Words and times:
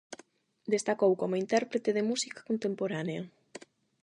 Destacou 0.73 1.11
como 1.21 1.39
intérprete 1.43 1.89
de 1.97 2.07
música 2.09 2.41
contemporánea. 2.49 3.21